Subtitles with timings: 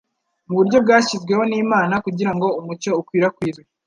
[0.47, 3.63] mu buryo bwashyizweho n'Imana kugira ngo umucyo ukwirakwizwe,